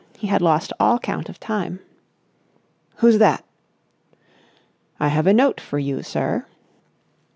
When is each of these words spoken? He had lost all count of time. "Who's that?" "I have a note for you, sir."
He 0.17 0.25
had 0.25 0.41
lost 0.41 0.73
all 0.79 0.97
count 0.97 1.29
of 1.29 1.39
time. 1.39 1.79
"Who's 2.95 3.19
that?" 3.19 3.45
"I 4.99 5.09
have 5.09 5.27
a 5.27 5.31
note 5.31 5.61
for 5.61 5.77
you, 5.77 6.01
sir." 6.01 6.47